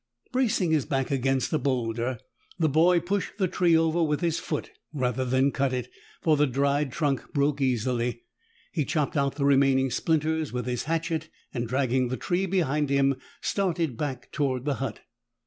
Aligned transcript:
Bracing 0.31 0.71
his 0.71 0.85
back 0.87 1.11
against 1.11 1.53
a 1.53 1.59
boulder, 1.59 2.17
the 2.57 2.67
boy 2.67 2.99
pushed 2.99 3.37
the 3.37 3.47
tree 3.47 3.77
over 3.77 4.01
with 4.01 4.21
his 4.21 4.39
foot 4.39 4.71
rather 4.91 5.23
than 5.23 5.51
cut 5.51 5.73
it, 5.73 5.89
for 6.23 6.35
the 6.35 6.47
dried 6.47 6.91
trunk 6.91 7.31
broke 7.33 7.61
easily. 7.61 8.23
He 8.71 8.83
chopped 8.83 9.15
out 9.15 9.35
the 9.35 9.45
remaining 9.45 9.91
splinters 9.91 10.51
with 10.51 10.65
his 10.65 10.85
hatchet 10.85 11.29
and, 11.53 11.67
dragging 11.67 12.07
the 12.07 12.17
tree 12.17 12.47
behind 12.47 12.89
him, 12.89 13.17
started 13.41 13.95
back 13.95 14.31
toward 14.31 14.65
the 14.65 14.77
hut. 14.81 15.01